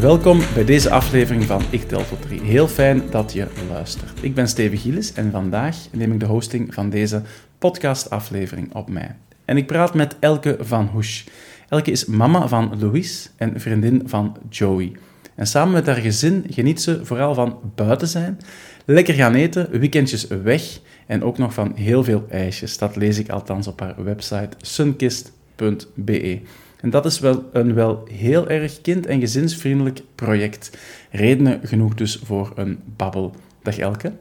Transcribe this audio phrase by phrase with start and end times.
[0.00, 2.40] Welkom bij deze aflevering van Ik Tel Tot 3.
[2.42, 4.22] Heel fijn dat je luistert.
[4.22, 7.22] Ik ben Steven Gielis en vandaag neem ik de hosting van deze
[7.58, 9.16] podcastaflevering op mij.
[9.44, 11.24] En ik praat met Elke van Hoesch.
[11.68, 14.92] Elke is mama van Louise en vriendin van Joey.
[15.34, 18.40] En samen met haar gezin geniet ze vooral van buiten zijn,
[18.84, 22.78] lekker gaan eten, weekendjes weg en ook nog van heel veel ijsjes.
[22.78, 26.40] Dat lees ik althans op haar website sunkist.be.
[26.84, 30.78] En dat is wel een wel heel erg kind- en gezinsvriendelijk project.
[31.10, 33.34] Redenen genoeg dus voor een babbel.
[33.62, 34.12] Dag Elke.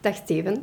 [0.00, 0.62] Dag Steven.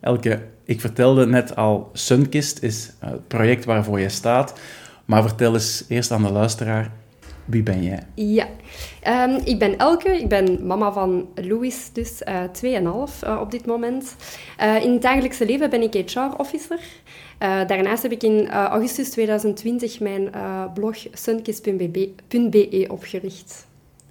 [0.00, 4.60] Elke, ik vertelde net al, Sunkist is het project waarvoor je staat.
[5.04, 6.92] Maar vertel eens eerst aan de luisteraar,
[7.44, 8.02] wie ben jij?
[8.14, 8.46] Ja,
[9.06, 10.10] um, ik ben Elke.
[10.20, 14.16] Ik ben mama van Louis, dus uh, 2,5 uh, op dit moment.
[14.60, 16.80] Uh, in het dagelijkse leven ben ik HR-officer.
[17.42, 23.66] Uh, daarnaast heb ik in uh, augustus 2020 mijn uh, blog sunkist.be opgericht.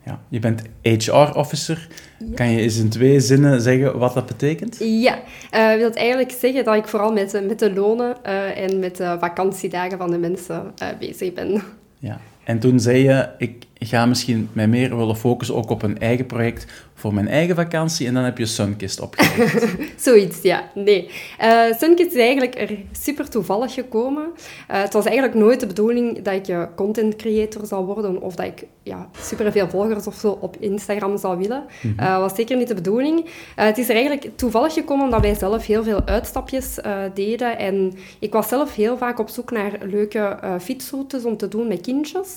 [0.05, 1.87] Ja, je bent HR-officer.
[2.19, 2.25] Ja.
[2.35, 4.77] Kan je eens in twee zinnen zeggen wat dat betekent?
[4.79, 5.19] Ja,
[5.51, 8.23] dat wil eigenlijk zeggen dat ik vooral met, met de lonen
[8.55, 11.61] en met de vakantiedagen van de mensen bezig ben.
[11.99, 15.99] Ja, en toen zei je, ik ga misschien mij meer willen focussen ook op een
[15.99, 16.65] eigen project
[16.99, 19.75] voor mijn eigen vakantie en dan heb je Sunkist opgericht.
[20.05, 20.71] Zoiets, ja.
[20.73, 21.09] Nee.
[21.41, 24.23] Uh, Sunkist is eigenlijk er super toevallig gekomen.
[24.23, 28.45] Uh, het was eigenlijk nooit de bedoeling dat ik content creator zou worden of dat
[28.45, 31.63] ik ja, superveel volgers of zo op Instagram zou willen.
[31.63, 32.07] Dat mm -hmm.
[32.07, 33.25] uh, was zeker niet de bedoeling.
[33.55, 36.79] het is er eigenlijk toevallig gekomen omdat wij zelf heel veel uitstapjes
[37.13, 41.67] deden en ik was zelf heel vaak op zoek naar leuke fietsroutes om te doen
[41.67, 42.27] met kindjes.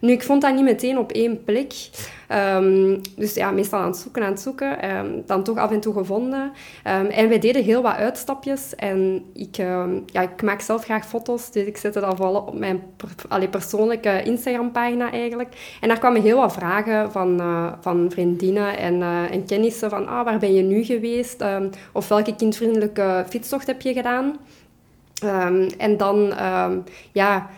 [0.00, 1.72] Nu, ik vond dat niet meteen op één plek.
[2.32, 4.96] Um, dus ja, meestal aan het zoeken, aan zoeken.
[4.96, 6.52] Um, dan toch af en toe gevonden.
[6.84, 8.74] Um, en wij deden heel wat uitstapjes.
[8.74, 9.56] En ik,
[10.06, 14.22] ja, ik maak zelf graag foto's, dus ik zette dat vooral op mijn per, persoonlijke
[14.22, 15.76] Instagram-pagina eigenlijk.
[15.80, 20.06] En daar kwamen heel wat vragen van, uh, van vriendinnen en, uh, en kennissen van
[20.06, 21.44] ah, waar ben je nu geweest?
[21.92, 24.36] of welke kindvriendelijke fietstocht heb je gedaan?
[25.78, 26.34] en dan,
[27.12, 27.48] ja...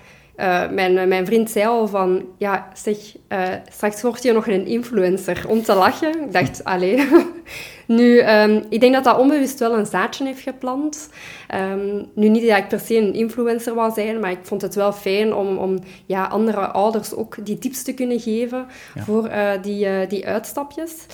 [0.41, 2.97] Uh, mijn, mijn vriend zei al van, ja, zeg,
[3.29, 6.23] uh, straks word je nog een influencer om te lachen.
[6.23, 7.09] Ik dacht, allee.
[7.89, 11.09] nu, um, ik denk dat dat onbewust wel een zaadje heeft geplant.
[11.55, 14.75] Um, nu niet dat ik per se een influencer wou zijn, maar ik vond het
[14.75, 19.03] wel fijn om, om ja, andere ouders ook die tips te kunnen geven ja.
[19.03, 21.07] voor uh, die, die uitstapjes.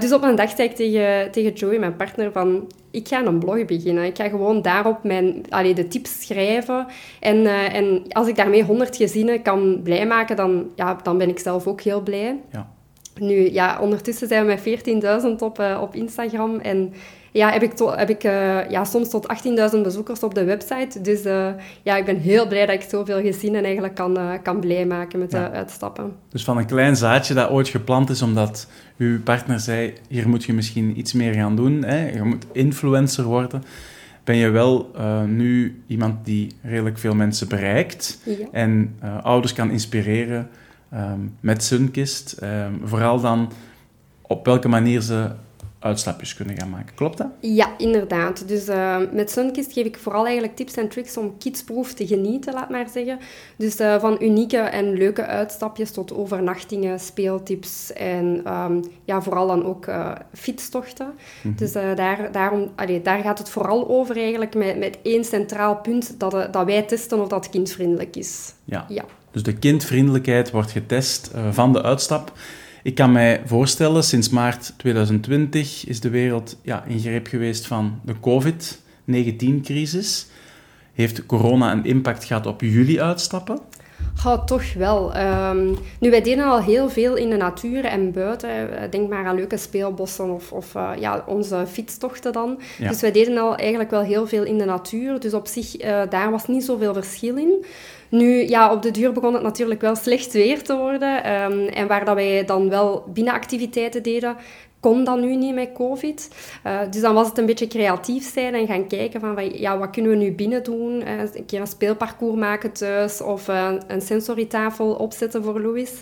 [0.00, 3.38] dus op een dag zei ik tegen, tegen Joey, mijn partner, van ik ga een
[3.38, 4.04] blog beginnen.
[4.04, 6.86] Ik ga gewoon daarop mijn, allee, de tips schrijven.
[7.20, 11.28] En, uh, en als ik daarmee 100 gezinnen kan blij maken, dan, ja, dan ben
[11.28, 12.40] ik zelf ook heel blij.
[12.52, 12.68] Ja.
[13.18, 16.58] Nu, ja, ondertussen zijn we met 14.000 op, uh, op Instagram.
[16.58, 16.92] En
[17.32, 19.26] ja, heb ik, to, heb ik uh, ja, soms tot
[19.74, 21.00] 18.000 bezoekers op de website.
[21.00, 21.48] Dus uh,
[21.82, 25.32] ja, ik ben heel blij dat ik zoveel gezinnen eigenlijk kan, kan blij maken met
[25.32, 25.48] ja.
[25.48, 26.12] de uitstappen.
[26.28, 30.44] Dus van een klein zaadje dat ooit geplant is omdat uw partner zei, hier moet
[30.44, 32.10] je misschien iets meer gaan doen, hè?
[32.10, 33.62] je moet influencer worden,
[34.24, 34.90] ben je wel
[35.26, 38.46] nu iemand die redelijk veel mensen bereikt ja.
[38.52, 40.50] en ouders kan inspireren
[40.94, 42.36] um, met Sunkist.
[42.42, 43.52] Um, vooral dan
[44.22, 45.30] op welke manier ze
[45.80, 46.94] uitstapjes kunnen gaan maken.
[46.94, 47.26] Klopt dat?
[47.40, 48.48] Ja, inderdaad.
[48.48, 52.54] Dus uh, met Sunkist geef ik vooral eigenlijk tips en tricks om kidsproof te genieten,
[52.54, 53.18] laat maar zeggen.
[53.56, 59.64] Dus uh, van unieke en leuke uitstapjes tot overnachtingen, speeltips en um, ja, vooral dan
[59.64, 61.06] ook uh, fietstochten.
[61.06, 61.12] Mm
[61.42, 61.54] -hmm.
[61.56, 66.20] Dus daar, daarom, allee, daar gaat het vooral over eigenlijk met, met één centraal punt
[66.20, 68.54] dat, dat wij testen of dat kindvriendelijk is.
[68.64, 68.84] Ja.
[68.88, 69.04] ja.
[69.30, 72.32] Dus de kindvriendelijkheid wordt getest van de uitstap.
[72.82, 78.00] Ik kan mij voorstellen, sinds maart 2020 is de wereld ja, in greep geweest van
[78.04, 80.26] de COVID-19-crisis.
[80.92, 83.58] Heeft corona een impact gehad op jullie uitstappen?
[84.26, 85.16] Oh, toch wel.
[85.16, 88.68] Um, nu, wij deden al heel veel in de natuur en buiten.
[88.90, 92.60] Denk maar aan leuke speelbossen of, of uh, ja, onze fietstochten dan.
[92.78, 92.88] Ja.
[92.88, 95.20] Dus wij deden al eigenlijk wel heel veel in de natuur.
[95.20, 97.64] Dus op zich, uh, daar was niet zoveel verschil in.
[98.10, 101.42] Nu, ja, op de duur begon het natuurlijk wel slecht weer te worden.
[101.42, 104.36] Um, en waar dat wij dan wel binnenactiviteiten deden,
[104.80, 106.30] kon dat nu niet met COVID.
[106.66, 109.90] Uh, dus dan was het een beetje creatief zijn en gaan kijken van, ja, wat
[109.90, 111.02] kunnen we nu binnen doen?
[111.02, 115.92] Uh, een keer een speelparcours maken thuis of uh, een sensoritafel opzetten voor Louis.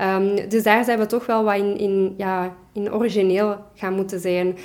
[0.00, 4.20] Um, dus daar zijn we toch wel wat in, in, ja, in origineel gaan moeten
[4.20, 4.56] zijn.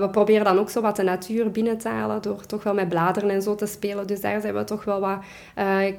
[0.00, 2.88] we proberen dan ook zo wat de natuur binnen te halen door toch wel met
[2.88, 4.06] bladeren en zo te spelen.
[4.06, 5.18] Dus daar zijn we toch wel wat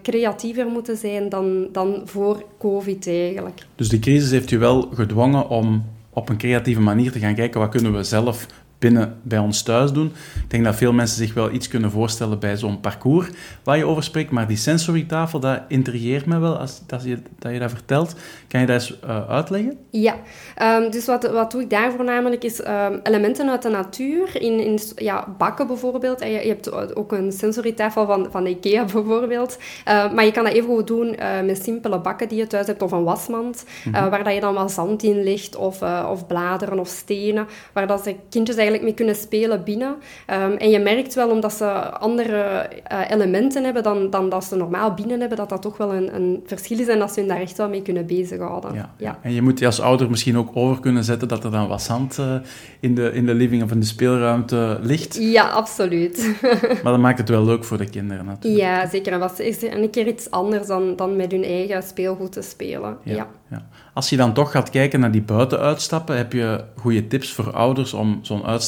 [0.02, 3.66] creatiever moeten zijn dan, dan voor COVID eigenlijk.
[3.76, 5.84] Dus de crisis heeft u wel gedwongen om
[6.14, 8.48] op een creatieve manier te gaan kijken wat kunnen we zelf
[8.84, 10.12] binnen bij ons thuis doen.
[10.44, 13.28] Ik denk dat veel mensen zich wel iets kunnen voorstellen bij zo'n parcours
[13.64, 17.18] waar je over spreekt, maar die sensory tafel, dat intrigeert me wel als dat je
[17.40, 18.16] dat, je dat vertelt.
[18.48, 19.78] Kan je dat eens uh, uitleggen?
[19.90, 20.16] Ja,
[20.62, 24.60] um, dus wat, wat doe ik daar voornamelijk is um, elementen uit de natuur, in,
[24.60, 26.22] in ja, bakken bijvoorbeeld.
[26.22, 29.58] En je, je, hebt ook een sensory tafel van, van IKEA bijvoorbeeld,
[29.88, 32.68] uh, maar je kan dat even goed doen uh, met simpele bakken die je thuis
[32.68, 34.10] hebt of een wasmand, mm -hmm.
[34.10, 38.04] waar dat je dan wat zand in ligt of, of bladeren of stenen, waar dat
[38.04, 39.96] de kindjes eigenlijk mee kunnen spelen binnen.
[40.32, 44.56] Um, en je merkt wel, omdat ze andere uh, elementen hebben dan, dan dat ze
[44.56, 47.30] normaal binnen hebben, dat dat toch wel een, een verschil is en dat ze hun
[47.30, 48.74] daar echt wel mee kunnen bezighouden.
[48.74, 49.20] Ja, ja.
[49.22, 51.82] En je moet je als ouder misschien ook over kunnen zetten dat er dan wat
[51.82, 52.36] zand uh,
[52.80, 55.18] in, de, in de living of in de speelruimte ligt.
[55.20, 56.36] Ja, absoluut.
[56.84, 58.64] maar dat maakt het wel leuk voor de kinderen natuurlijk.
[58.64, 59.14] Ja, zeker.
[59.14, 62.98] En wat is een keer iets anders dan, dan met hun eigen speelgoed te spelen.
[63.04, 63.28] ja.
[63.50, 63.68] ja.
[63.94, 67.94] Als je dan toch gaat kijken naar die buitenuitstappen, heb je goede tips voor ouders
[67.94, 68.63] om zo'n uitstap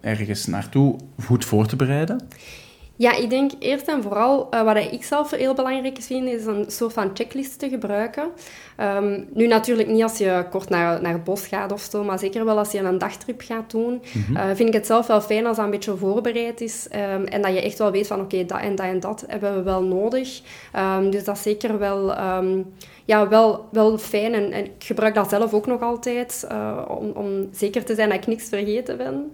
[0.00, 2.28] ergens naartoe goed voor te bereiden?
[2.96, 6.64] Ja, ik denk eerst en vooral, uh, wat ik zelf heel belangrijk vind, is een
[6.68, 8.28] soort van checklist te gebruiken.
[8.80, 12.18] Um, nu natuurlijk niet als je kort naar, naar het bos gaat of zo, maar
[12.18, 13.92] zeker wel als je een dagtrip gaat doen.
[14.12, 14.36] Mm -hmm.
[14.36, 17.42] uh, vind ik het zelf wel fijn als dat een beetje voorbereid is um, en
[17.42, 19.62] dat je echt wel weet van oké, okay, dat en dat en dat hebben we
[19.62, 20.40] wel nodig.
[20.76, 22.14] Um, dus dat is zeker wel
[23.04, 24.34] ja, wel, wel fijn.
[24.34, 28.08] En, en, ik gebruik dat zelf ook nog altijd, uh, om, om zeker te zijn
[28.08, 29.32] dat ik niks vergeten ben.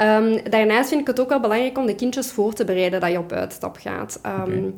[0.00, 3.10] Um, daarnaast vind ik het ook wel belangrijk om de kindjes voor te bereiden dat
[3.10, 4.20] je op uitstap gaat.
[4.22, 4.72] Okay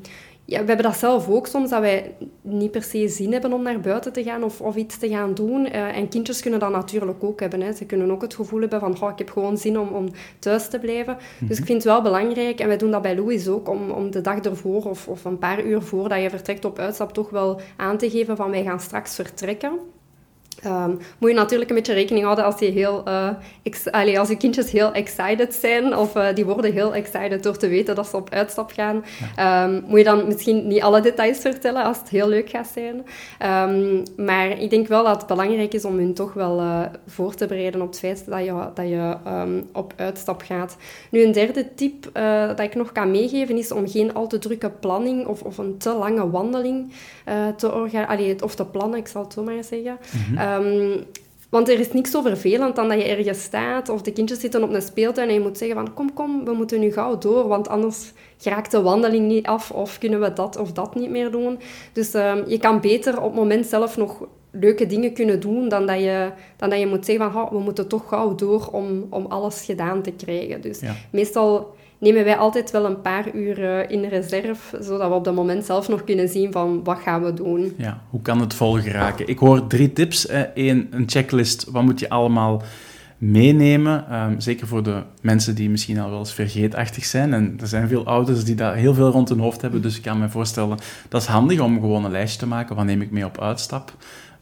[0.44, 3.62] ja, we hebben dat zelf ook soms, dat wij niet per se zin hebben om
[3.62, 5.66] naar buiten te gaan of, of iets te gaan doen.
[5.66, 7.60] Uh, en kindjes kunnen dat natuurlijk ook hebben.
[7.60, 7.72] Hè.
[7.72, 10.08] Ze kunnen ook het gevoel hebben van, oh, ik heb gewoon zin om, om
[10.38, 11.16] thuis te blijven.
[11.40, 11.66] Dus ik mhm.
[11.66, 14.38] vind het wel belangrijk, en wij doen dat bij Louis ook, om, om de dag
[14.38, 18.10] ervoor of, of een paar uur voordat je vertrekt op uitstap toch wel aan te
[18.10, 19.78] geven van, wij gaan straks vertrekken.
[20.66, 23.28] Um, moet je natuurlijk een beetje rekening houden als je, heel, uh,
[23.90, 27.68] allee, als je kindjes heel excited zijn, of uh, die worden heel excited door te
[27.68, 29.04] weten dat ze op uitstap gaan.
[29.66, 33.04] Um, moet je dan misschien niet alle details vertellen als het heel leuk gaat zijn.
[33.70, 37.34] Um, maar ik denk wel dat het belangrijk is om hun toch wel uh, voor
[37.34, 39.16] te bereiden op het feit dat je, dat je
[39.72, 40.76] op uitstap gaat.
[41.10, 42.10] Nu, een derde tip
[42.56, 45.78] dat ik nog kan meegeven is om geen al te drukke planning of, of een
[45.78, 46.92] te lange wandeling
[47.56, 49.98] te organiseren, of te plannen, ik zal het zo maar zeggen.
[50.12, 50.50] Mm -hmm.
[50.60, 51.04] Um,
[51.52, 54.62] want er is niks zo vervelend dan dat je ergens staat of de kindjes zitten
[54.62, 57.48] op een speeltuin en je moet zeggen van kom, kom, we moeten nu gauw door,
[57.48, 58.12] want anders
[58.42, 61.58] raakt de wandeling niet af of kunnen we dat of dat niet meer doen.
[61.92, 65.86] Dus um, je kan beter op het moment zelf nog leuke dingen kunnen doen dan
[65.86, 69.06] dat je, dan dat je moet zeggen van oh, we moeten toch gauw door om,
[69.10, 70.60] om alles gedaan te krijgen.
[70.60, 70.94] Dus ja.
[71.10, 75.34] meestal nemen wij altijd wel een paar uur eh, in reserve, zodat we op dat
[75.34, 77.72] moment zelf nog kunnen zien van wat gaan we doen.
[77.76, 79.28] Ja, hoe kan het vol geraken?
[79.28, 80.28] Ik hoor drie tips.
[80.54, 81.70] Eén, een checklist.
[81.70, 82.62] Wat moet je allemaal
[83.18, 84.14] meenemen?
[84.14, 87.34] Um, zeker voor de mensen die misschien al wel eens vergeetachtig zijn.
[87.34, 89.82] En er zijn veel ouders die daar heel veel rond hun hoofd hebben.
[89.82, 90.78] Dus ik kan me voorstellen,
[91.08, 92.76] dat is handig om gewoon een lijstje te maken.
[92.76, 93.92] Wat neem ik mee op uitstap?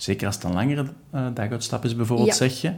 [0.02, 2.34] Zeker als het een langere uh, daguitstap is bijvoorbeeld, ja.
[2.34, 2.72] zeg je.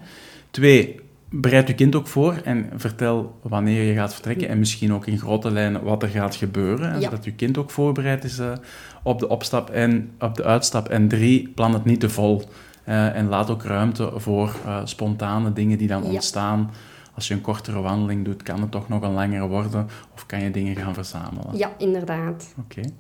[0.51, 5.07] Twee, bereid je kind ook voor en vertel wanneer je gaat vertrekken en misschien ook
[5.07, 6.95] in grote lijnen wat er gaat gebeuren.
[6.95, 7.01] Ja.
[7.01, 8.53] Zodat je kind ook voorbereid is uh,
[9.03, 10.89] op de opstap en op de uitstap.
[10.89, 12.43] En drie, plan het niet te vol.
[12.89, 16.09] Uh, en laat ook ruimte voor uh, spontane dingen die dan ja.
[16.09, 16.71] ontstaan.
[17.15, 20.43] Als je een kortere wandeling doet, kan het toch nog een langere worden of kan
[20.43, 21.57] je dingen gaan verzamelen.
[21.57, 22.55] Ja, inderdaad.
[22.59, 22.79] Oké.
[22.79, 22.93] Okay.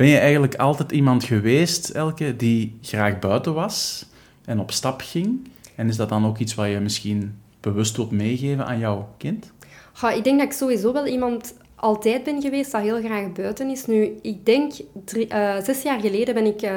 [0.00, 4.06] Ben je eigenlijk altijd iemand geweest, Elke, die graag buiten was
[4.44, 5.48] en op stap ging?
[5.74, 9.52] En is dat dan ook iets wat je misschien bewust wilt meegeven aan jouw kind?
[10.00, 13.70] Ja, ik denk dat ik sowieso wel iemand altijd ben geweest dat heel graag buiten
[13.70, 13.86] is.
[13.86, 14.72] Nu, ik denk,
[15.04, 16.70] drie, uh, zes jaar geleden ben ik uh,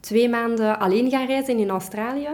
[0.00, 2.28] twee maanden alleen gaan reizen in Australië.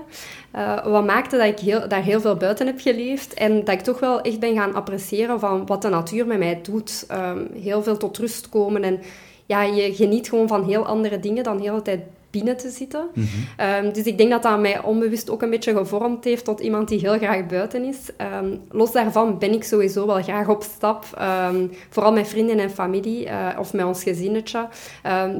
[0.56, 3.80] Uh, wat maakte dat ik heel, daar heel veel buiten heb geleefd en dat ik
[3.80, 7.06] toch wel echt ben gaan appreciëren van wat de natuur met mij doet.
[7.12, 9.00] Um, heel veel tot rust komen en
[9.46, 12.00] ja, je geniet gewoon van heel andere dingen dan de hele tijd
[12.32, 13.08] binnen te zitten.
[13.56, 16.88] Ehm, dus ik denk dat dat mij onbewust ook een beetje gevormd heeft tot iemand
[16.88, 17.99] die heel graag buiten is.
[18.16, 22.70] Ehm, los daarvan ben ik sowieso wel graag op stap, ehm, vooral met vrienden en
[22.70, 24.68] familie uh, of met ons gezinnetje.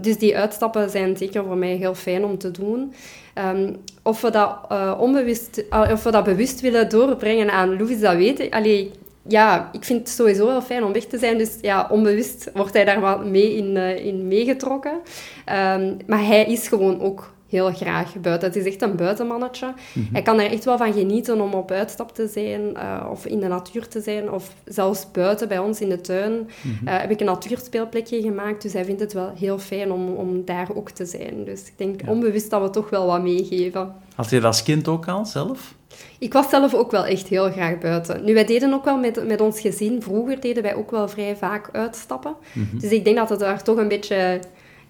[0.01, 2.93] dus die uitstappen zijn zeker voor mij heel fijn om te doen.
[4.03, 8.17] of we dat uh, onbewust, uh, of we dat bewust willen doorbrengen aan Louis, dat
[8.17, 8.51] weten.
[8.51, 8.91] Allee,
[9.29, 11.39] ja, ik vind het sowieso wel fijn om weg te zijn.
[11.39, 14.93] Dus ja, onbewust wordt hij daar wat mee in, uh, in meegetrokken.
[14.93, 18.49] Um, maar hij is gewoon ook heel graag buiten.
[18.49, 19.73] Het is echt een buitenmannetje.
[19.93, 23.27] Mm Hij kan er echt wel van genieten om op uitstap te zijn, uh, of
[23.27, 26.89] in de natuur te zijn, of zelfs buiten bij ons in de tuin mm -hmm.
[26.89, 28.63] uh, heb ik een natuurspeelplekje gemaakt.
[28.63, 31.45] Dus hij vindt het wel heel fijn om, om daar ook te zijn.
[31.45, 32.09] Dus ik denk ja.
[32.11, 33.95] onbewust dat we toch wel wat meegeven.
[34.15, 35.75] Had je dat als kind ook al zelf?
[36.19, 38.25] Ik was zelf ook wel echt heel graag buiten.
[38.25, 41.37] Nu, wij deden ook wel met, met ons gezin, vroeger deden wij ook wel vrij
[41.37, 42.35] vaak uitstappen.
[42.53, 42.81] Mm -hmm.
[42.81, 44.41] Dus ik denk dat het daar toch een beetje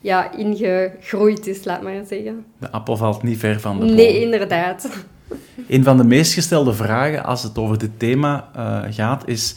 [0.01, 2.45] ja, ingegroeid is, laat maar zeggen.
[2.59, 3.95] De appel valt niet ver van de boom.
[3.95, 4.89] Nee, inderdaad.
[5.69, 9.55] Een van de meest gestelde vragen als het over dit thema uh, gaat, is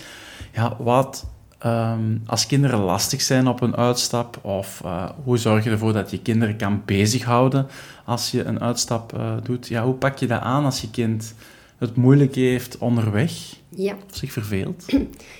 [0.53, 1.25] ja, wat
[1.65, 6.11] um, als kinderen lastig zijn op een uitstap, of uh, hoe zorg je ervoor dat
[6.11, 7.67] je kinderen kan bezighouden
[8.05, 9.67] als je een uitstap uh, doet?
[9.67, 11.35] Ja, hoe pak je dat aan als je kind
[11.77, 13.31] het moeilijk heeft onderweg?
[13.69, 13.93] Ja.
[14.09, 14.85] Of zich verveelt?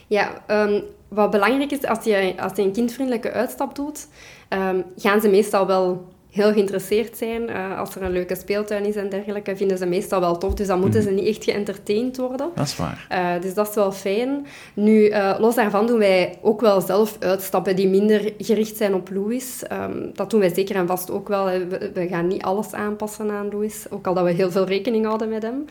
[0.08, 4.08] Ja, um, wat belangrijk is, als je, als je een kindvriendelijke uitstap doet,
[4.50, 7.50] um, gaan ze meestal wel heel geïnteresseerd zijn.
[7.50, 10.54] Uh, als er een leuke speeltuin is en dergelijke, vinden ze meestal wel tof.
[10.54, 12.50] Dus dan moeten ze niet echt geëntertained worden.
[12.56, 13.08] Dat is waar.
[13.12, 14.46] Uh, dus dat is wel fijn.
[14.74, 19.10] Nu, uh, los daarvan doen wij ook wel zelf uitstappen die minder gericht zijn op
[19.12, 19.64] Louis.
[19.72, 21.46] Um, dat doen wij zeker en vast ook wel.
[21.46, 25.06] We, we, gaan niet alles aanpassen aan Louis, ook al dat we heel veel rekening
[25.06, 25.66] houden met hem.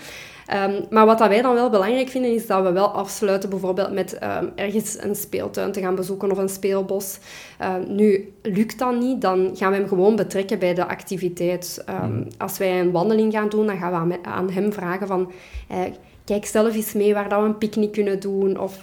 [0.53, 3.93] Um, maar wat dat wij dan wel belangrijk vinden, is dat we wel afsluiten bijvoorbeeld
[3.93, 7.19] met um, ergens een speeltuin te gaan bezoeken of een speelbos.
[7.61, 11.85] Uh, nu, lukt dat niet, dan gaan we hem gewoon betrekken bij de activiteit.
[12.05, 15.33] Um, als wij een wandeling gaan doen, dan gaan we aan, aan hem vragen van...
[15.69, 15.79] Eh,
[16.25, 18.59] kijk zelf eens mee waar dat we een picknick kunnen doen.
[18.59, 18.81] Of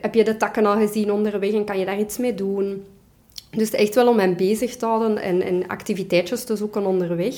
[0.00, 2.84] heb je de takken al gezien onderweg en kan je daar iets mee doen?
[3.50, 7.34] Dus echt wel om hem bezig te houden en, en activiteitjes te zoeken onderweg.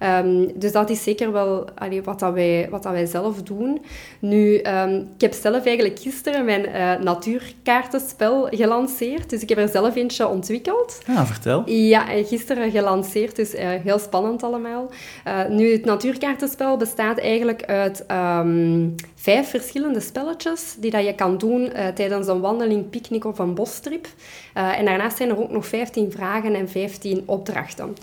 [0.00, 3.82] Um, dus dat is zeker wel allee, wat, dat wij, wat dat wij zelf doen.
[4.18, 9.30] Nu, um, ik heb zelf eigenlijk gisteren mijn uh, natuurkaartenspel gelanceerd.
[9.30, 11.00] Dus ik heb er zelf eentje ontwikkeld.
[11.06, 11.62] Ja, vertel.
[11.70, 13.36] Ja, gisteren gelanceerd.
[13.36, 14.90] Dus uh, heel spannend allemaal.
[15.26, 21.38] Uh, nu, het natuurkaartenspel bestaat eigenlijk uit um, vijf verschillende spelletjes die dat je kan
[21.38, 24.06] doen tijdens een wandeling, picknick of een bostrip.
[24.52, 27.96] en daarnaast zijn er ook nog 15 vragen en 15 opdrachten.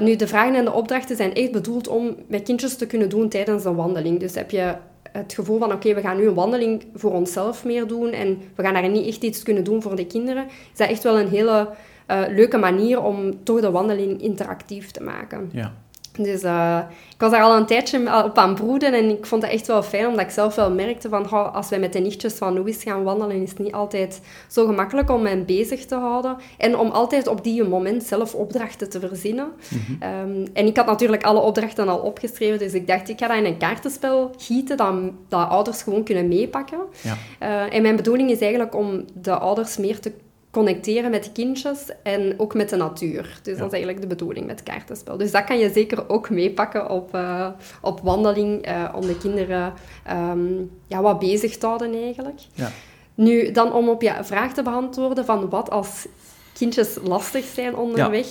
[0.00, 3.28] nu, de vragen en de opdrachten zijn echt bedoeld om met kindjes te kunnen doen
[3.28, 4.20] tijdens een wandeling.
[4.20, 4.74] Dus heb je
[5.12, 8.62] het gevoel van, oké, we gaan nu een wandeling voor onszelf meer doen en we
[8.62, 11.28] gaan daar niet echt iets kunnen doen voor de kinderen, is dat echt wel een
[11.28, 11.68] hele
[12.10, 15.50] uh, leuke manier om toch de wandeling interactief te maken.
[15.52, 15.74] Ja.
[16.12, 16.78] Dus uh,
[17.14, 19.82] ik was daar al een tijdje op aan broeden en ik vond het echt wel
[19.82, 22.82] fijn, omdat ik zelf wel merkte van oh, als wij met de nichtjes van Louis
[22.82, 26.90] gaan wandelen, is het niet altijd zo gemakkelijk om mij bezig te houden en om
[26.90, 29.48] altijd op die moment zelf opdrachten te verzinnen.
[29.68, 30.30] Mm -hmm.
[30.30, 33.36] um, en ik had natuurlijk alle opdrachten al opgeschreven, dus ik dacht, ik ga dat
[33.36, 34.94] in een kaartenspel gieten, dat,
[35.28, 36.78] dat ouders gewoon kunnen meepakken.
[37.02, 37.16] Ja.
[37.42, 40.12] Uh, en mijn bedoeling is eigenlijk om de ouders meer te
[40.50, 43.40] connecteren met de kindjes en ook met de natuur.
[43.42, 43.58] Dus ja.
[43.58, 45.16] dat is eigenlijk de bedoeling met het kaartenspel.
[45.16, 47.48] Dus dat kan je zeker ook meepakken op, uh,
[47.80, 49.72] op wandeling, uh, om de kinderen
[50.10, 52.40] um, ja, wat bezig te houden eigenlijk.
[52.54, 52.70] Ja.
[53.14, 56.06] Nu, dan om op je vraag te beantwoorden van wat als
[56.52, 58.26] kindjes lastig zijn onderweg.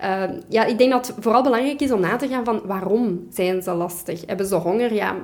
[0.00, 0.28] Ja.
[0.28, 3.26] Uh, ja, ik denk dat het vooral belangrijk is om na te gaan van waarom
[3.30, 4.22] zijn ze lastig?
[4.26, 4.94] Hebben ze honger?
[4.94, 5.16] Ja,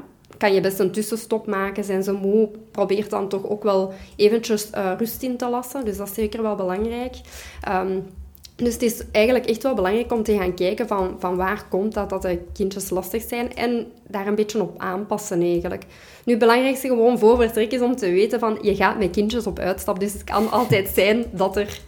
[0.42, 1.84] kan je best een tussenstop maken.
[1.84, 5.84] Zijn ze moe, probeer dan toch ook wel eventjes uh, rust in te lassen.
[5.84, 7.14] Dus dat is zeker wel belangrijk.
[7.68, 8.06] Um,
[8.56, 11.94] dus het is eigenlijk echt wel belangrijk om te gaan kijken van, van waar komt
[11.94, 15.84] dat dat de kindjes lastig zijn en daar een beetje op aanpassen eigenlijk.
[16.24, 19.46] Nu, het belangrijkste gewoon voor vertrek is om te weten van je gaat met kindjes
[19.46, 20.00] op uitstap.
[20.00, 21.80] Dus het kan altijd zijn dat er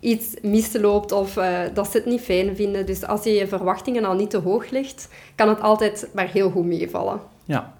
[0.00, 2.86] iets misloopt of uh, dat ze het niet fijn vinden.
[2.86, 6.50] Dus als je je verwachtingen al niet te hoog legt, kan het altijd maar heel
[6.50, 7.20] goed meevallen.
[7.44, 7.73] Ja.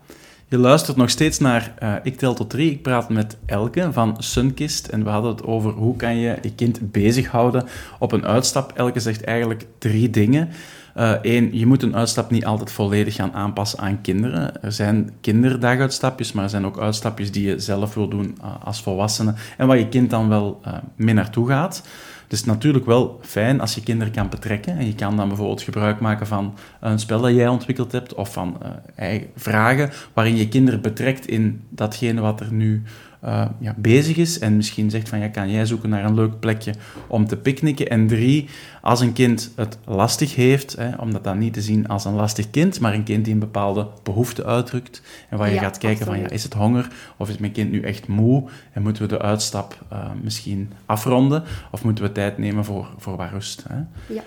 [0.54, 2.70] Je luistert nog steeds naar uh, Ik Tel Tot Drie.
[2.70, 6.54] Ik praat met Elke van Sunkist en we hadden het over hoe kan je je
[6.54, 7.64] kind bezighouden
[7.98, 8.72] op een uitstap.
[8.74, 10.48] Elke zegt eigenlijk drie dingen.
[10.94, 14.62] Eén, uh, je moet een uitstap niet altijd volledig gaan aanpassen aan kinderen.
[14.62, 18.82] Er zijn kinderdaguitstapjes, maar er zijn ook uitstapjes die je zelf wil doen uh, als
[18.82, 20.60] volwassene en waar je kind dan wel
[20.96, 21.82] mee naartoe gaat.
[22.24, 24.78] Het is natuurlijk wel fijn als je kinderen kan betrekken.
[24.78, 28.32] En je kan dan bijvoorbeeld gebruik maken van een spel dat jij ontwikkeld hebt of
[28.32, 28.58] van
[29.00, 32.82] uh, vragen waarin je kinderen betrekt in datgene wat er nu
[33.24, 36.40] eh, ja, bezig is en misschien zegt van ja, kan jij zoeken naar een leuk
[36.40, 36.74] plekje
[37.06, 37.88] om te picknicken.
[37.88, 38.48] En drie,
[38.82, 42.14] als een kind het lastig heeft, hè, om dat dan niet te zien als een
[42.14, 45.78] lastig kind, maar een kind die een bepaalde behoefte uitdrukt en waar je Ja, gaat
[45.78, 49.02] kijken van ja, is het honger of is mijn kind nu echt moe en moeten
[49.02, 53.64] we de uitstap eh, misschien afronden of moeten we tijd nemen voor, voor wat rust.
[53.68, 53.76] Hè?
[54.14, 54.22] Ja.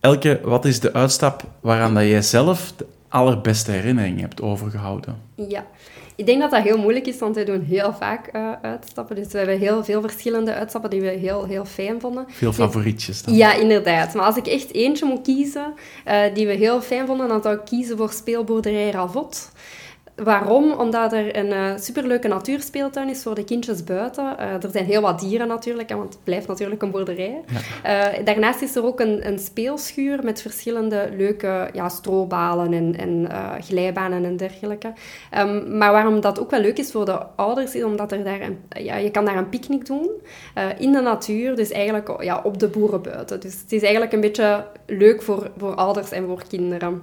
[0.00, 2.72] Elke, wat is de uitstap waaraan dat jij zelf
[3.10, 5.16] allerbeste herinnering hebt overgehouden?
[5.34, 5.66] Ja,
[6.20, 9.16] ik denk dat dat heel moeilijk is, want wij doen heel vaak eh, uitstappen.
[9.16, 12.24] Dus we hebben heel veel verschillende uitstappen die we heel, heel fijn vonden.
[12.28, 13.34] Veel favorietjes dan?
[13.34, 14.14] Ja, inderdaad.
[14.14, 15.74] Maar als ik echt eentje moet kiezen
[16.04, 19.52] eh, die we heel fijn vonden, dan zou ik kiezen voor speelboerderij Ravot.
[20.22, 20.72] Waarom?
[20.72, 24.38] Omdat er een eh, superleuke natuurspeeltuin is voor de kindjes buiten.
[24.38, 27.40] Eh, er zijn heel wat dieren natuurlijk, want het blijft natuurlijk een boerderij.
[27.82, 33.28] Eh, daarnaast is er ook een, een speelschuur met verschillende leuke ja, strobalen en, en
[33.62, 34.92] glijbanen en dergelijke.
[35.30, 38.40] Ehm, maar waarom dat ook wel leuk is voor de ouders, is omdat er daar
[38.40, 40.10] een, ja, je kan daar een picknick doen
[40.78, 43.40] in de natuur, dus eigenlijk ja, op de boeren buiten.
[43.40, 47.02] Dus het is eigenlijk een beetje leuk voor, voor ouders en voor kinderen.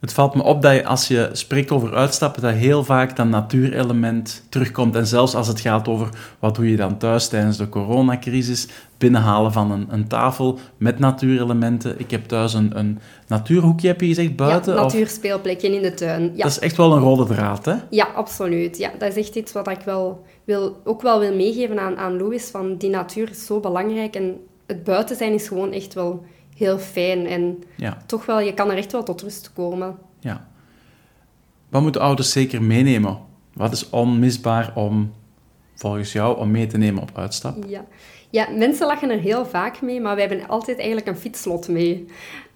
[0.00, 3.26] Het valt me op dat je, als je spreekt over uitstappen, dat heel vaak dat
[3.26, 4.96] natuurelement terugkomt.
[4.96, 9.52] En zelfs als het gaat over wat doe je dan thuis tijdens de coronacrisis, binnenhalen
[9.52, 11.98] van een, een tafel met natuurelementen.
[11.98, 14.74] Ik heb thuis een, een natuurhoekje, heb je gezegd, buiten?
[14.74, 16.22] ja, natuurspeelplekje in de tuin.
[16.22, 16.42] Ja.
[16.42, 17.74] Dat is echt wel een rode draad, hè?
[17.90, 18.78] Ja, absoluut.
[18.78, 22.16] Ja, dat is echt iets wat ik wel wil, ook wel wil meegeven aan, aan
[22.16, 22.44] Louis.
[22.50, 26.24] Van die natuur is zo belangrijk en het buiten zijn is gewoon echt wel
[26.60, 27.26] heel fijn.
[27.26, 29.96] En Ja, toch wel, je kan er echt wel tot rust komen.
[30.20, 30.48] ja.
[31.68, 33.18] Wat moeten ouders zeker meenemen?
[33.54, 35.12] Wat is onmisbaar om,
[35.74, 37.64] volgens jou, om mee te nemen op uitstap?
[37.66, 37.84] Ja.
[38.30, 42.06] ja, mensen lachen er heel vaak mee, maar wij hebben altijd eigenlijk een fietslot mee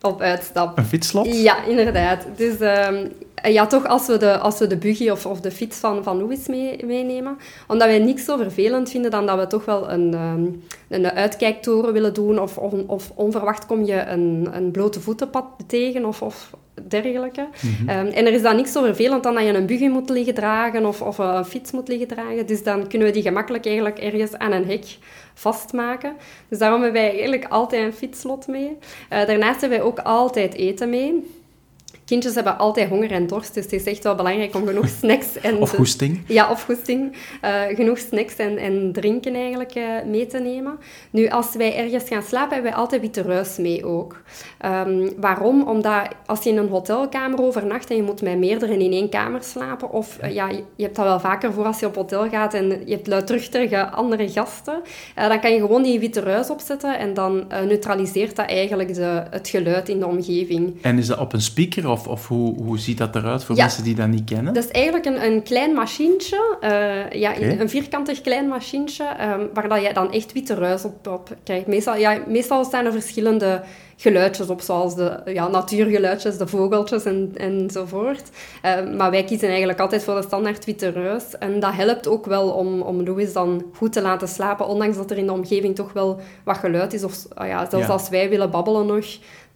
[0.00, 0.78] op uitstap.
[0.78, 1.26] Een fietslot?
[1.42, 2.26] Ja, inderdaad.
[2.36, 3.08] Dus ehm,
[3.52, 6.18] ja, toch als we de, als we de buggy of, of de fiets van, van
[6.18, 7.38] Louis mee, meenemen.
[7.68, 10.46] Omdat wij niks zo vervelend vinden dan dat we toch wel een, ehm,
[10.88, 12.38] een uitkijktoren willen doen.
[12.38, 16.50] Of, of, of onverwacht kom je een, een blote voetenpad tegen of, of
[16.88, 17.48] dergelijke.
[17.86, 20.34] Ehm, en er is dan niks zo vervelend dan dat je een buggy moet liggen
[20.34, 22.46] dragen of, of een fiets moet liggen dragen.
[22.46, 24.96] Dus dan kunnen we die gemakkelijk eigenlijk ergens aan een hek
[25.34, 26.12] vastmaken.
[26.48, 28.76] Dus daarom hebben wij eigenlijk altijd een fietslot mee.
[29.08, 31.42] Eh, daarnaast hebben wij ook altijd eten mee.
[32.04, 35.40] Kindjes hebben altijd honger en dorst, dus het is echt wel belangrijk om genoeg snacks
[35.40, 35.56] en...
[35.56, 35.70] Of?
[36.26, 37.16] Ja, of goesting.
[37.40, 40.78] Eh, genoeg snacks en, en drinken eigenlijk eh, mee te nemen.
[41.10, 44.22] Nu, als wij ergens gaan slapen, hebben wij altijd witte ruis mee ook.
[44.58, 45.62] Ehm, waarom?
[45.68, 49.42] Omdat als je in een hotelkamer overnacht en je moet met meerdere in één kamer
[49.42, 52.28] slapen, of eh, ja, je, je hebt dat wel vaker voor als je op hotel
[52.28, 54.82] gaat en je hebt luidruchtige andere gasten,
[55.14, 58.94] eh, dan kan je gewoon die witte ruis opzetten en dan eh, neutraliseert dat eigenlijk
[58.94, 60.82] de, het geluid in de omgeving.
[60.82, 63.62] En is dat op een speaker of, of hoe, hoe ziet dat eruit voor Ja.
[63.62, 64.54] mensen die dat niet kennen?
[64.54, 69.68] Dat is eigenlijk een, een klein machientje, eh, ja, een vierkantig klein machientje, ehm, waar
[69.68, 71.66] dat je dan echt witte ruis op, op krijgt.
[71.66, 73.62] Meestal, ja, meestal staan er verschillende
[73.96, 78.22] geluidjes op, zoals de ja, natuurgeluidjes, de vogeltjes en, enzovoort.
[78.62, 81.24] Ehm, maar wij kiezen eigenlijk altijd voor de standaard witte ruis.
[81.38, 85.10] En dat helpt ook wel om, om Louis dan goed te laten slapen, ondanks dat
[85.10, 87.04] er in de omgeving toch wel wat geluid is.
[87.04, 87.92] Of ah ja, zelfs Ja.
[87.92, 89.04] als wij willen babbelen nog,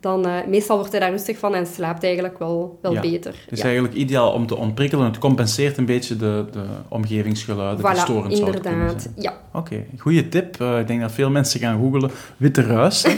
[0.00, 3.00] dan uh, meestal wordt hij daar rustig van en slaapt eigenlijk wel, wel Ja.
[3.00, 3.34] beter.
[3.44, 3.64] Het is Ja.
[3.64, 5.04] eigenlijk ideaal om te ontprikkelen.
[5.04, 9.08] Het compenseert een beetje de, de omgevingsgeluiden Voilà, storend inderdaad.
[9.16, 9.36] Ja.
[9.52, 10.60] Oké, goede tip.
[10.60, 12.10] Eh, ik denk dat veel mensen gaan googelen.
[12.36, 13.06] Witte ruis.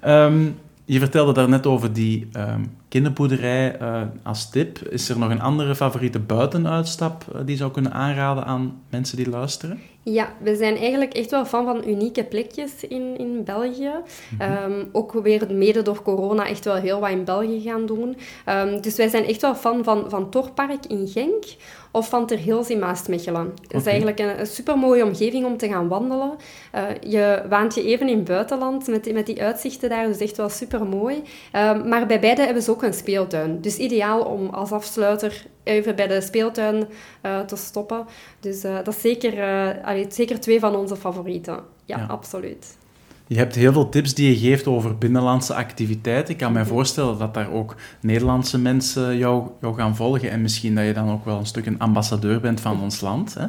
[0.00, 0.44] Ehm,
[0.84, 2.60] je vertelde daarnet over die ehm
[2.98, 4.78] kinderboerderij eh, als tip.
[4.78, 9.16] Is er nog een andere favoriete buitenuitstap eh, die je zou kunnen aanraden aan mensen
[9.16, 9.80] die luisteren?
[10.02, 13.90] Ja, we zijn eigenlijk echt wel fan van unieke plekjes in, in België.
[14.38, 18.16] Ehm, ook weer mede door corona echt wel heel wat in België gaan doen.
[18.44, 21.44] Ehm, dus wij zijn echt wel fan van, van Torpark in Genk
[21.90, 23.52] of van Ter Hills in Maasmechelen.
[23.62, 26.30] Het is eigenlijk een, een supermooie omgeving om te gaan wandelen.
[26.72, 30.18] Eh, je waant je even in het buitenland met, die- met die uitzichten daar, dus
[30.18, 31.22] echt wel supermooi.
[31.52, 33.60] Ehm, maar bij beide hebben ze ook een speeltuin.
[33.60, 36.86] Dus ideaal om als afsluiter even bij de speeltuin
[37.20, 38.04] eh, te stoppen.
[38.40, 41.60] Dus eh, dat is zeker, eh, allee, zeker twee van onze favorieten.
[41.84, 42.06] Ja, Ja.
[42.06, 42.76] absoluut.
[43.26, 46.32] Je hebt heel veel tips die je geeft over binnenlandse activiteiten.
[46.32, 50.74] Ik kan mij voorstellen dat daar ook Nederlandse mensen jou, jou gaan volgen en misschien
[50.74, 53.34] dat je dan ook wel een stuk een ambassadeur bent van ons land.
[53.34, 53.46] Hè?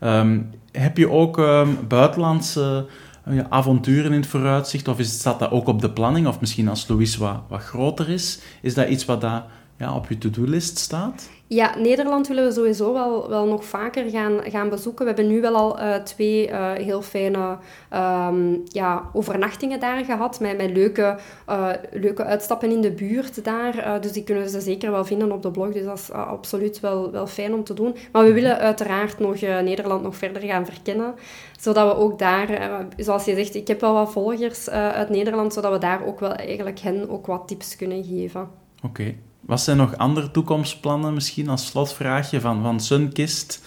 [0.00, 0.40] Ehm,
[0.72, 2.86] heb je ook ehm, buitenlandse
[3.30, 6.26] ja, avonturen in het vooruitzicht of is, staat dat ook op de planning?
[6.26, 9.44] Of misschien als Louis wat, wat groter is, is dat iets wat dat
[9.78, 11.28] ja, op je to-do-list staat?
[11.46, 15.04] Ja, Nederland willen we sowieso wel, wel nog vaker gaan, gaan bezoeken.
[15.04, 17.58] We hebben nu wel al uh, twee uh, heel fijne
[17.94, 24.00] um, ja, overnachtingen daar gehad, met, met leuke, uh, leuke uitstappen in de buurt daar.
[24.00, 27.10] dus die kunnen ze zeker wel vinden op de blog, dus dat is absoluut wel,
[27.10, 27.96] wel fijn om te doen.
[28.12, 31.14] Maar we willen uiteraard nog Nederland nog verder gaan verkennen,
[31.60, 35.72] zodat we ook daar, zoals je zegt, ik heb wel wat volgers uit Nederland, zodat
[35.72, 38.40] we daar ook wel eigenlijk hen ook wat tips kunnen geven.
[38.40, 38.86] Oké.
[38.86, 39.18] Okay.
[39.48, 43.64] Wat zijn nog andere toekomstplannen misschien als slotvraagje van, van Sunkist?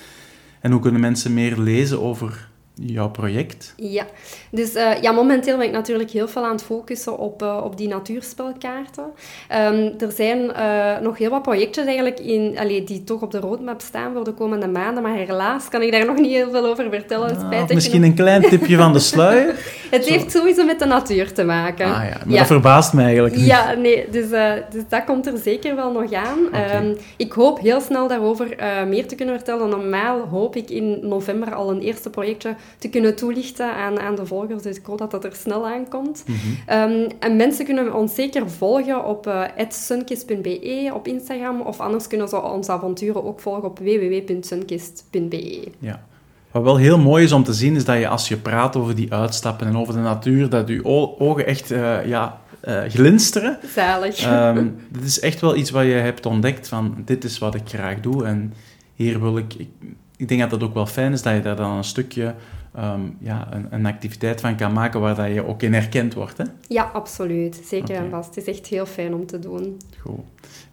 [0.60, 2.50] En hoe kunnen mensen meer lezen over
[2.86, 3.74] jouw project?
[3.76, 4.06] Ja,
[4.50, 7.78] dus uh, ja, momenteel ben ik natuurlijk heel veel aan het focussen op, uh, op
[7.78, 9.04] die natuurspelkaarten.
[9.04, 13.40] Um, er zijn uh, nog heel wat projectjes eigenlijk in, allee, die toch op de
[13.40, 16.66] roadmap staan voor de komende maanden, maar helaas kan ik daar nog niet heel veel
[16.66, 17.38] over vertellen.
[17.52, 19.56] Ah, misschien een klein tipje van de sluier?
[19.92, 21.86] Het heeft sowieso met de natuur te maken.
[21.86, 23.46] Ah ja, maar dat verbaast mij eigenlijk niet.
[23.46, 24.30] Ja, nee, dus,
[24.72, 26.46] dus dat komt er zeker wel nog aan.
[26.48, 26.86] Okay.
[26.86, 28.56] Um, ik hoop heel snel daarover
[28.88, 29.70] meer te kunnen vertellen.
[29.70, 34.26] Normaal hoop ik in november al een eerste projectje te kunnen toelichten aan, aan de
[34.26, 34.64] volgers.
[34.64, 36.24] Dus ik hoop dat dat er snel aankomt.
[36.28, 36.40] Mm
[36.72, 41.62] um, en mensen kunnen ons zeker volgen op uh, sunkist.be op Instagram.
[41.62, 45.68] Of anders kunnen ze onze avonturen ook volgen op www.sunkist.be.
[45.80, 46.04] Ja.
[46.52, 48.96] Wat wel heel mooi is om te zien, is dat je als je praat over
[48.96, 50.86] die uitstappen en over de natuur, dat je
[51.20, 53.58] ogen echt uh, ja, uh, glinsteren.
[53.74, 54.32] Zalig.
[54.32, 57.62] Um, dit is echt wel iets wat je hebt ontdekt van, dit is wat ik
[57.66, 58.54] graag doe en
[58.94, 59.54] hier wil ik...
[59.54, 59.70] Ik,
[60.18, 62.36] ik denk dat dat ook wel fijn is, dat je daar dan een stukje
[62.78, 66.38] um, ja, een, een, activiteit van kan maken waar dat je ook in herkend wordt.
[66.38, 66.44] Hè?
[66.68, 67.62] Ja, absoluut.
[67.66, 68.04] Zeker okay.
[68.04, 68.36] en vast.
[68.36, 69.78] Het is echt heel fijn om te doen.
[70.00, 70.20] Goed.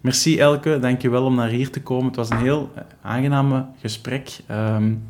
[0.01, 2.05] Merci Elke, dankjewel om naar hier te komen.
[2.05, 4.39] Het was een heel eh, aangename gesprek.
[4.51, 5.09] Um,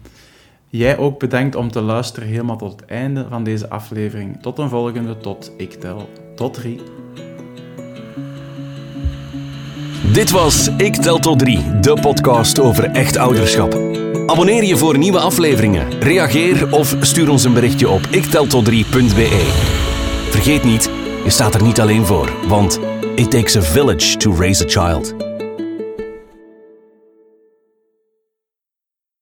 [0.68, 4.42] jij ook bedankt om te luisteren helemaal tot het einde van deze aflevering.
[4.42, 6.82] Tot een volgende, tot ik tel tot drie.
[10.14, 13.89] Dit was Ik Tel Tot 3, de podcast over echt ouderschap.
[14.30, 19.52] Abonneer je voor nieuwe afleveringen, reageer of stuur ons een berichtje op ikteltot3.be.
[20.30, 20.90] Vergeet niet,
[21.24, 22.80] je staat er niet alleen voor, want
[23.16, 25.29] it takes a village to raise a child.